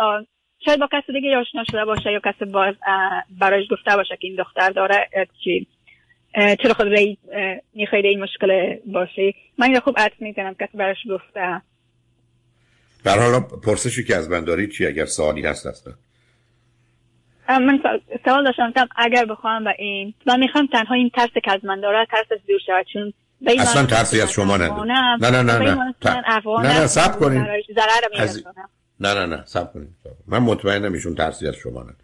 شاید 0.64 0.80
با 0.80 0.88
کسی 0.92 1.12
دیگه 1.12 1.36
آشنا 1.36 1.64
شده 1.70 1.84
باشه 1.84 2.12
یا 2.12 2.20
کسی 2.24 2.44
باز 2.44 2.74
برایش 3.40 3.68
گفته 3.70 3.96
باشه 3.96 4.16
که 4.20 4.26
این 4.26 4.36
دختر 4.36 4.70
داره 4.70 5.08
چی؟ 5.44 5.66
چرا 6.34 6.74
خود 6.74 6.86
می‌خواید 7.74 8.04
این 8.04 8.22
مشکل 8.22 8.76
باشه 8.86 9.34
من 9.58 9.70
یا 9.70 9.80
خوب 9.80 9.98
عطف 9.98 10.20
می‌کنم 10.22 10.54
کسی 10.54 10.78
برایش 10.78 10.98
گفته. 11.10 11.62
بر 13.04 13.18
حالا 13.18 13.40
پرسشی 13.40 14.04
که 14.04 14.16
از 14.16 14.30
من 14.30 14.44
دارید 14.44 14.70
چی؟ 14.70 14.86
اگر 14.86 15.04
سوالی 15.04 15.46
هست 15.46 15.66
هستن 15.66 15.90
من 17.48 17.80
سوال 18.24 18.44
داشتم 18.44 18.88
اگر 18.96 19.24
بخوام 19.24 19.64
و 19.64 19.72
این 19.78 20.14
من 20.26 20.40
می‌خوام 20.40 20.66
تنها 20.66 20.94
این 20.94 21.10
ترس 21.14 21.30
که 21.44 21.52
از 21.52 21.64
من 21.64 21.80
داره 21.80 22.06
ترس 22.10 22.26
از 22.32 22.38
دور 22.48 22.58
شود 22.66 22.86
چون 22.92 23.12
اصلا 23.58 23.86
ترسی 23.86 24.20
از 24.20 24.32
شما 24.32 24.56
نه 24.56 24.68
نه 24.68 25.30
نه 25.30 25.42
نه. 25.42 25.42
نه 25.42 25.94
نه 26.04 26.80
نه 26.80 26.86
سب 26.86 27.18
کنید 27.18 27.46
نه 29.02 29.14
نه 29.14 29.26
نه 29.26 29.42
سب 29.46 29.72
کنید. 29.72 29.88
من 30.26 30.38
مطمئنم 30.38 30.92
ایشون 30.92 31.14
ترسی 31.14 31.48
از 31.48 31.54
شما 31.54 31.82
نداره. 31.82 31.96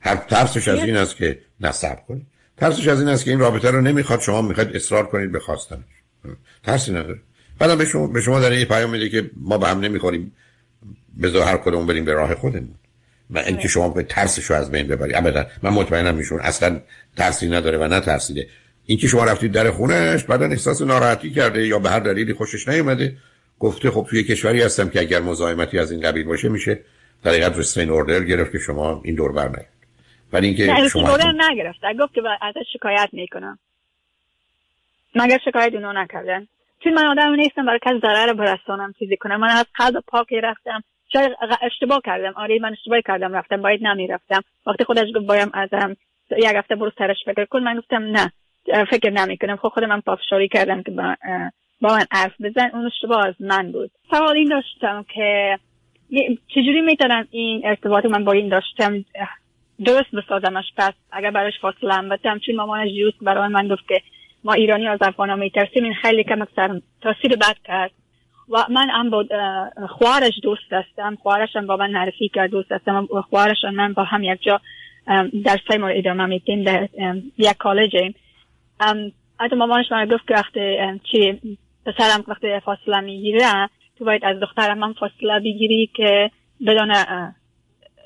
هر 0.00 0.16
ترسش 0.16 0.68
از 0.68 0.78
این 0.78 0.96
است 0.96 1.16
که 1.16 1.38
نه 1.60 1.72
سب 1.72 2.06
کنید. 2.06 2.26
ترسش 2.56 2.88
از 2.88 3.00
این 3.00 3.08
است 3.08 3.24
که 3.24 3.30
این 3.30 3.40
رابطه 3.40 3.70
رو 3.70 3.80
نمی‌خواد 3.80 4.20
شما 4.20 4.42
می‌خواید 4.42 4.76
اصرار 4.76 5.06
کنید 5.06 5.32
به 5.32 5.40
خواستنش. 5.40 5.84
ترسی 6.64 6.92
نداره. 6.92 7.20
بعدم 7.58 7.78
به 7.78 7.84
شما 7.84 8.06
به 8.06 8.20
شما 8.20 8.40
در 8.40 8.50
این 8.50 8.64
پیام 8.64 8.90
میده 8.90 9.08
که 9.08 9.30
ما 9.36 9.58
به 9.58 9.68
هم 9.68 9.80
نمی‌خوریم. 9.80 10.32
بذار 11.22 11.42
هر 11.42 11.56
کدوم 11.56 11.86
بریم 11.86 12.04
به 12.04 12.12
راه 12.12 12.34
خودمون. 12.34 12.74
و 13.30 13.38
اینکه 13.38 13.68
شما 13.68 13.88
به 13.88 14.02
ترسش 14.02 14.44
رو 14.44 14.56
از 14.56 14.70
بین 14.70 14.86
ببری 14.86 15.14
ابدا 15.14 15.46
من 15.62 15.70
مطمئنم 15.70 16.16
ایشون 16.16 16.40
اصلا 16.40 16.80
ترسی 17.16 17.48
نداره 17.48 17.78
و 17.78 17.88
نه 17.88 18.00
ترسیده 18.00 18.46
اینکه 18.84 19.08
شما 19.08 19.24
رفتید 19.24 19.52
در 19.52 19.70
خونش 19.70 20.24
بعدا 20.24 20.46
احساس 20.46 20.82
ناراحتی 20.82 21.30
کرده 21.30 21.66
یا 21.66 21.78
به 21.78 21.90
هر 21.90 22.00
دلیلی 22.00 22.34
خوشش 22.34 22.68
نیومده 22.68 23.16
گفته 23.62 23.90
خب 23.90 24.06
توی 24.10 24.24
کشوری 24.24 24.62
هستم 24.62 24.90
که 24.90 25.00
اگر 25.00 25.20
مزاحمتی 25.20 25.78
از 25.78 25.92
این 25.92 26.00
قبیل 26.00 26.26
باشه 26.26 26.48
میشه 26.48 26.80
در 27.24 27.30
حقیقت 27.30 27.58
رسترین 27.58 27.90
اوردر 27.90 28.24
گرفت 28.24 28.52
که 28.52 28.58
شما 28.58 29.00
این 29.04 29.14
دور 29.14 29.32
بر 29.32 29.48
نیاد. 29.48 29.66
ولی 30.32 30.46
اینکه 30.46 30.88
شما 30.88 31.08
اوردر 31.08 31.32
نگرفت. 31.50 31.78
گفت 32.00 32.14
که 32.14 32.22
ازش 32.40 32.66
شکایت 32.72 33.08
می‌کنم. 33.12 33.58
مگر 35.14 35.38
شکایت 35.44 35.74
اونو 35.74 35.92
نکردن 35.92 36.46
چون 36.84 36.94
من 36.94 37.06
آدم 37.06 37.34
نیستم 37.34 37.66
برای 37.66 37.78
کس 37.82 38.00
ضرر 38.02 38.32
برسانم 38.32 38.94
چیزی 38.98 39.16
کنم. 39.16 39.40
من 39.40 39.48
از 39.48 39.66
قلب 39.74 40.04
پاکی 40.06 40.40
رفتم. 40.40 40.82
شاید 41.12 41.32
اشتباه 41.62 42.00
کردم. 42.04 42.32
آره 42.36 42.58
من 42.58 42.72
اشتباه 42.72 43.00
کردم. 43.00 43.32
رفتم 43.32 43.62
باید 43.62 43.86
نمی‌رفتم. 43.86 44.42
وقتی 44.66 44.84
خودش 44.84 45.06
گفت 45.16 45.26
بایم 45.26 45.50
ازم 45.54 45.96
یک 46.30 46.54
هفته 46.56 46.74
برو 46.74 46.90
سرش 46.98 47.16
فکر 47.26 47.44
کن 47.44 47.62
من 47.62 47.78
گفتم 47.78 48.02
نه 48.02 48.32
فکر 48.90 49.10
نمی 49.10 49.36
کنم 49.36 49.56
خب 49.56 49.68
خود 49.68 49.84
من 49.84 50.00
پافشاری 50.00 50.48
کردم 50.48 50.82
که 50.82 50.90
با, 50.90 51.16
با 51.82 51.88
من 51.88 52.04
حرف 52.10 52.32
بزن 52.40 52.70
اون 52.72 52.86
اشتباه 52.86 53.26
از 53.26 53.34
من 53.40 53.72
بود. 53.72 53.90
سوال 54.10 54.36
این 54.36 54.48
داشتم 54.48 55.04
که 55.14 55.58
چجوری 56.48 56.80
می‌تونم 56.80 57.28
این 57.30 57.62
ارتباط 57.64 58.04
من 58.04 58.24
با 58.24 58.32
این 58.32 58.48
داشتم 58.48 59.04
درست 59.84 60.14
بسازمش؟ 60.14 60.64
پس 60.76 60.92
اگر 61.12 61.30
براش 61.30 61.52
فاصله 61.60 61.94
هم 61.94 62.08
بدم 62.08 62.38
چون 62.38 62.54
مامانش 62.56 62.90
جوست 62.98 63.18
برای 63.22 63.48
من 63.48 63.68
گفت 63.68 63.88
که 63.88 64.00
ما 64.44 64.52
ایرانی 64.52 64.88
از 64.88 64.98
افغان 65.02 65.38
میترسیم 65.38 65.84
این 65.84 65.94
خیلی 65.94 66.24
کم 66.24 66.42
اکثر 66.42 66.80
تاثیر 67.00 67.36
بد 67.36 67.56
کرد. 67.64 67.90
و 68.48 68.66
من 68.70 68.90
هم 68.90 69.10
با 69.10 69.24
خوارش 69.88 70.32
دوست 70.42 70.72
هستم 70.72 71.18
خوارش 71.22 71.56
هم 71.56 71.66
با 71.66 71.76
من 71.76 71.90
معرفی 71.90 72.28
کرد 72.28 72.50
دوست 72.50 72.72
هستم. 72.72 73.08
و 73.14 73.20
خوارش 73.20 73.64
من 73.72 73.92
با 73.92 74.04
هم 74.04 74.22
یک 74.22 74.42
جا 74.42 74.60
درس 75.44 75.78
ما 75.80 75.88
ادامه 75.88 76.26
میتیم 76.26 76.62
در 76.62 76.88
یک 77.38 77.56
کالجیم. 77.58 78.14
حتی 79.40 79.56
مامانش 79.56 79.92
من 79.92 80.06
گفت 80.06 80.28
که 80.28 80.34
وقتی 80.34 80.76
چی 81.12 81.40
پسرم 81.86 82.24
وقتی 82.28 82.60
فاصله 82.60 83.00
می‌گیره 83.00 83.70
تو 83.98 84.04
باید 84.04 84.24
از 84.24 84.40
دخترم 84.40 84.78
من 84.78 84.92
فاصله 84.92 85.40
بگیری 85.40 85.90
که 85.96 86.30
بدون 86.66 86.94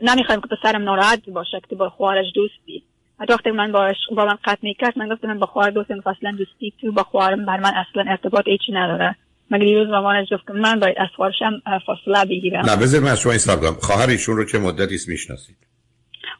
نمی‌خوایم 0.02 0.40
که 0.40 0.48
پسرم 0.56 0.82
ناراحت 0.82 1.30
باشه 1.30 1.60
که 1.70 1.76
با 1.76 1.90
خوارش 1.90 2.26
دوستی. 2.34 2.82
حتی 3.20 3.32
وقتی 3.32 3.50
من 3.50 3.72
باش 3.72 3.96
با 4.16 4.24
من 4.24 4.38
قطع 4.44 4.58
می‌کرد 4.62 4.98
من 4.98 5.08
گفتم 5.08 5.28
من 5.28 5.38
با 5.38 5.46
خواهر 5.46 5.70
دوستم 5.70 5.98
اصلا 6.06 6.30
دوستی 6.30 6.72
تو 6.80 6.92
با 6.92 7.02
خواهرم 7.02 7.46
بر 7.46 7.60
من 7.60 7.72
اصلا 7.74 8.04
ارتباط 8.10 8.44
ایچی 8.46 8.72
نداره. 8.72 9.16
مگه 9.50 9.64
دیروز 9.64 9.88
مامانش 9.88 10.28
گفت 10.32 10.50
من 10.50 10.80
باید 10.80 10.98
از 10.98 11.08
خواهرشم 11.16 11.62
فاصله 11.86 12.24
بگیرم؟ 12.24 12.66
نه 12.66 12.76
بذار 12.76 13.00
من 13.00 13.10
از 13.10 13.20
شما 13.20 13.32
این 13.32 13.40
خواهر 13.80 14.08
ایشون 14.08 14.36
رو 14.36 14.44
چه 14.44 14.58
مدتی 14.58 14.94
است 14.94 15.08
می‌شناسید؟ 15.08 15.56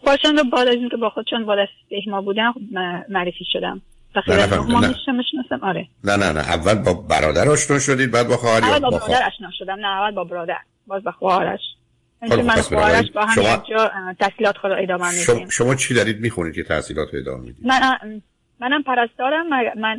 خواهرشان 0.00 0.36
رو 0.36 0.44
بعد 0.44 0.68
از 0.68 0.74
اینکه 0.74 0.96
با 0.96 1.10
خودشان 1.10 1.46
بعد 1.46 1.58
از 1.58 1.68
ما 2.06 2.22
بودن 2.22 2.52
خب 2.52 2.60
معرفی 3.08 3.44
شدم. 3.52 3.82
نه 4.28 4.46
نه 4.46 5.58
آره. 5.62 5.88
نه 6.04 6.16
نه 6.16 6.32
نه. 6.32 6.40
اول 6.40 6.74
با 6.74 6.94
برادر 6.94 7.48
آشنا 7.48 7.78
شدید 7.78 8.10
بعد 8.10 8.28
با 8.28 8.36
خواهر 8.36 8.64
اول 8.64 8.78
با, 8.78 8.90
با 8.90 8.98
برادر 8.98 9.26
آشنا 9.26 9.50
شدم. 9.58 9.74
نه 9.80 9.86
اول 9.86 10.14
با 10.14 10.24
برادر. 10.24 10.58
باز 10.86 11.02
با 11.02 11.12
خواهرش. 11.12 11.60
خب 12.28 12.40
من 12.40 12.54
خواهرش 12.54 13.10
با 13.10 13.24
هم 13.24 13.34
شما... 13.34 13.64
جا 13.70 13.90
تحصیلات 14.20 14.58
خود 14.58 14.70
ادامه 14.70 15.08
میدیم. 15.08 15.24
شما... 15.24 15.50
شما 15.50 15.74
چی 15.74 15.94
دارید 15.94 16.20
می‌خونید 16.20 16.54
که 16.54 16.64
تحصیلات 16.64 17.08
ادامه 17.14 17.40
می‌دید؟ 17.40 17.66
من 17.66 17.80
منم 18.60 18.82
پرستارم. 18.82 19.46
من 19.78 19.98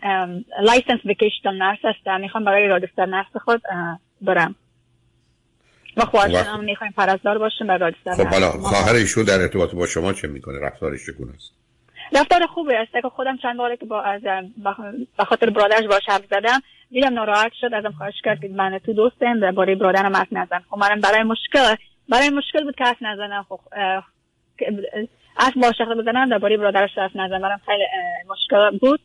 licensed 0.61 0.99
vocational 1.05 1.57
nurse 1.57 1.79
هستم. 1.83 2.21
می‌خوام 2.21 2.45
برای 2.45 2.67
registered 2.67 3.05
nurse 3.05 3.37
خود 3.43 3.61
برم. 4.21 4.55
و 5.97 6.05
خواهرشان 6.05 6.45
هم 6.45 6.63
می‌خوایم 6.63 6.93
پرستار 6.97 7.37
باشیم 7.37 7.67
برای 7.67 7.79
رادستر 7.79 8.23
خب 8.23 8.29
حالا 8.29 8.51
خواهر 8.51 8.95
ایشون 8.95 9.23
در 9.23 9.41
ارتباط 9.41 9.75
با 9.75 9.87
شما 9.87 10.13
چه 10.13 10.27
می‌کنه؟ 10.27 10.59
رفتارش 10.59 11.05
چگونه 11.05 11.33
است؟ 11.35 11.51
رفتار 12.13 12.45
خوبه 12.45 12.79
است. 12.79 12.91
که 12.91 13.09
خودم 13.09 13.37
چند 13.37 13.57
باره 13.57 13.77
که 13.77 13.85
با 13.85 14.01
از 14.01 14.21
به 15.17 15.25
خاطر 15.25 15.49
برادرش 15.49 15.85
باش 15.85 16.03
حرف 16.07 16.25
زدم 16.31 16.59
دیدم 16.91 17.13
ناراحت 17.13 17.51
شد 17.61 17.73
ازم 17.73 17.91
خواهش 17.97 18.21
کرد 18.23 18.41
که 18.41 18.47
من 18.47 18.79
تو 18.85 18.93
دوستم 18.93 19.39
درباره 19.39 19.75
برادرم 19.75 20.15
حرف 20.15 20.27
نزن. 20.31 20.59
خب 20.69 20.77
منم 20.77 21.01
برای 21.01 21.23
مشکل 21.23 21.75
برای 22.09 22.29
مشکل 22.29 22.63
بود 22.63 22.75
که 22.75 22.83
حرف 22.83 22.97
نزنم. 23.01 23.45
خب 23.49 23.59
حرف 25.35 25.57
با 25.57 25.71
شخص 25.71 25.97
بزنم 25.99 26.29
درباره 26.29 26.57
برادرش 26.57 26.89
حرف 26.97 27.15
نزنم. 27.15 27.41
برام 27.41 27.59
خیلی 27.65 27.83
مشکل 28.29 28.77
بود. 28.77 28.99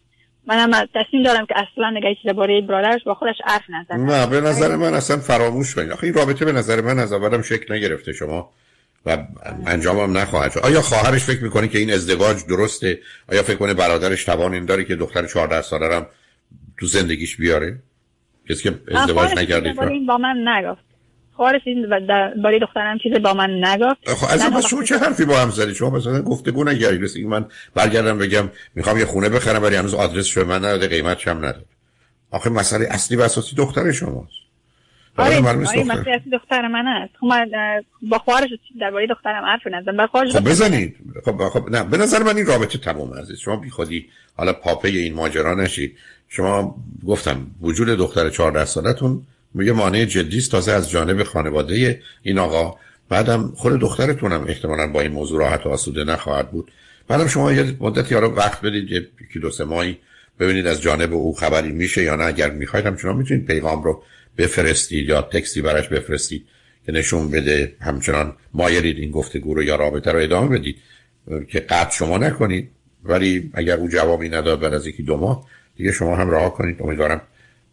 منم 0.47 0.89
تصمیم 0.95 1.23
دارم 1.23 1.47
که 1.47 1.55
اصلا 1.57 1.91
نگه 1.91 2.15
چیز 2.15 2.27
درباره 2.27 2.61
برادرش 2.61 3.05
با 3.05 3.15
خودش 3.15 3.37
حرف 3.45 3.63
نزنم. 3.69 4.11
نه 4.11 4.27
به 4.27 4.41
نظر 4.41 4.77
من 4.77 4.95
اصلا 4.95 5.17
فراموش 5.17 5.75
کنید. 5.75 5.93
آخه 5.93 6.05
این 6.05 6.15
رابطه 6.15 6.45
به 6.45 6.53
نظر 6.53 6.81
من 6.81 6.99
از 6.99 7.13
اولم 7.13 7.43
شکل 7.43 7.75
نگرفته 7.75 8.13
شما. 8.13 8.51
و 9.07 9.19
انجامم 9.67 10.19
نخواهد 10.19 10.53
شد. 10.53 10.59
آیا 10.59 10.83
خواهرش 10.83 11.25
فکر 11.25 11.43
می‌کنه 11.43 11.69
که 11.69 11.79
این 11.79 11.93
ازدواج 11.93 12.47
درسته؟ 12.47 12.99
آیا 13.29 13.43
فکر 13.43 13.57
کنه 13.57 13.75
برادرش 13.75 14.25
توان 14.25 14.55
این 14.55 14.65
داره 14.65 14.85
که 14.85 14.97
دختر 14.97 15.27
14 15.27 15.63
ساله 15.63 15.97
هم 15.97 16.07
تو 16.79 16.87
زندگیش 16.87 17.37
بیاره؟ 17.37 17.79
کسی 18.51 18.63
که 18.63 18.75
ازدواج 18.95 19.31
نکرده 19.31 19.75
با 20.09 20.19
من 20.19 20.49
نگفت. 20.49 20.85
خواهرش 21.37 21.61
این 21.65 21.89
برای 22.43 22.59
دخترم 22.61 22.99
چیز 22.99 23.13
با 23.13 23.35
من 23.35 23.65
نگفت. 23.65 24.11
خب 24.11 24.27
از 24.31 24.67
شما 24.67 24.83
چه 24.83 24.99
حرفی 24.99 25.25
با 25.25 25.39
هم 25.39 25.51
زدید؟ 25.51 25.75
شما 25.75 25.91
مثلا 25.91 26.23
گفتگو 26.23 26.65
نگردید 26.65 27.03
رسید 27.03 27.27
من 27.27 27.45
برگردم 27.75 28.19
بگم 28.19 28.51
می‌خوام 28.75 28.99
یه 28.99 29.05
خونه 29.05 29.29
بخرم 29.29 29.63
ولی 29.63 29.77
هنوز 29.77 29.95
آدرس 29.95 30.39
به 30.39 30.45
من 30.45 30.59
نداده 30.59 30.89
قیمت 30.89 31.29
هم 31.29 31.39
نداده. 31.39 31.65
آخه 32.31 32.51
مسئله 32.51 32.87
اصلی 32.91 33.17
و 33.17 33.21
اساسی 33.21 33.57
دختر 33.57 33.93
شماست. 33.93 34.42
آره 35.17 35.49
آره 35.49 35.59
مسئله 35.59 36.23
دختر 36.33 36.69
من 36.69 36.87
است. 36.87 37.15
خب 37.21 37.27
من 37.27 37.51
با 38.03 38.19
خواهرش 38.19 38.51
درباره 38.81 39.07
دخترم 39.07 39.45
حرف 39.45 39.67
نزدم. 39.67 39.97
با 39.97 40.07
خواهرش 40.07 40.37
خب 40.37 40.49
بزنید. 40.49 40.97
خب 41.25 41.49
خب 41.49 41.71
نه 41.71 41.85
به 41.85 41.97
نظر 41.97 42.23
من 42.23 42.37
این 42.37 42.47
رابطه 42.47 42.79
تمام 42.79 43.15
عزیز 43.15 43.39
شما 43.39 43.57
بی 43.57 43.71
خودی 43.71 44.09
حالا 44.37 44.53
پاپه 44.53 44.89
این 44.89 45.15
ماجرا 45.15 45.55
نشید. 45.55 45.97
شما 46.29 46.77
گفتم 47.07 47.47
وجود 47.63 47.89
دختر 47.89 48.31
14 48.31 48.65
سالتون 48.65 49.23
میگه 49.55 49.73
مانع 49.73 50.05
جدی 50.05 50.39
است. 50.39 50.51
تازه 50.51 50.73
از 50.73 50.91
جانب 50.91 51.23
خانواده 51.23 52.01
این 52.23 52.39
آقا. 52.39 52.77
بعدم 53.09 53.53
خود 53.57 53.81
دخترتونم 53.81 54.45
احتمالا 54.49 54.87
با 54.87 55.01
این 55.01 55.13
موضوع 55.13 55.41
راحت 55.41 55.67
و 55.67 55.69
آسوده 55.69 56.05
نخواهد 56.05 56.51
بود. 56.51 56.71
بعدم 57.09 57.27
شما 57.27 57.53
یه 57.53 57.77
مدتی 57.81 58.15
رو 58.15 58.35
وقت 58.35 58.61
بدید. 58.61 58.91
یکی 58.91 59.41
دو 59.41 59.51
سه 59.51 59.65
ماهی 59.65 59.99
ببینید 60.41 60.67
از 60.67 60.83
جانب 60.83 61.13
او 61.13 61.35
خبری 61.35 61.73
میشه 61.73 62.03
یا 62.03 62.17
نه. 62.17 62.25
اگر 62.25 62.51
می‌خواید 62.51 62.87
هم 62.87 62.97
شما 62.97 63.13
می‌تونید 63.13 63.47
پیغام 63.47 63.83
رو 63.83 64.03
بفرستید 64.39 65.09
یا 65.09 65.23
تکستی 65.23 65.63
براش 65.63 65.89
بفرستید 65.89 66.47
که 66.87 66.93
نشون 66.93 67.31
بده 67.31 67.77
همچنان 67.81 68.37
مایلید 68.55 68.99
این 68.99 69.11
گفتگو 69.11 69.55
رو 69.55 69.63
یا 69.63 69.77
رابطه 69.77 70.13
رو 70.13 70.19
ادامه 70.19 70.59
بدید 70.59 70.77
که 71.49 71.61
قطع 71.61 71.97
شما 71.97 72.19
نکنید. 72.19 72.71
ولی 73.05 73.51
اگر 73.55 73.77
او 73.77 73.89
جوابی 73.89 74.29
نداد 74.29 74.61
بعد 74.61 74.75
از 74.75 74.87
یکی 74.87 75.03
دو 75.03 75.17
ماه 75.17 75.47
دیگه 75.77 75.93
شما 75.93 76.17
هم 76.17 76.31
راه 76.31 76.55
کنید. 76.55 76.83
امیدوارم 76.83 77.21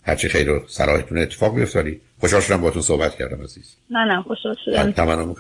هرچی 0.04 0.30
خیر 0.30 0.50
و 0.52 0.64
صلاحتون 0.68 1.18
اتفاق 1.18 1.56
بیفتاری 1.56 2.02
خوشحال 2.20 2.42
شدم 2.42 2.62
باتون 2.62 2.82
صحبت 2.82 3.16
کردم 3.16 3.44
عزیز. 3.44 3.76
نه 3.90 4.06
نه 4.06 4.22
خوشحال 4.22 4.56
شدم. 4.66 4.92
تمنا 4.92 5.26
می‌کنم. 5.26 5.36